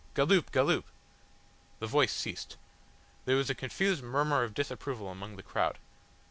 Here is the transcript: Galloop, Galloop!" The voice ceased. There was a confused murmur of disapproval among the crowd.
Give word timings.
Galloop, 0.15 0.49
Galloop!" 0.51 0.85
The 1.77 1.85
voice 1.85 2.11
ceased. 2.11 2.57
There 3.25 3.35
was 3.35 3.51
a 3.51 3.53
confused 3.53 4.03
murmur 4.03 4.41
of 4.41 4.55
disapproval 4.55 5.09
among 5.09 5.35
the 5.35 5.43
crowd. 5.43 5.77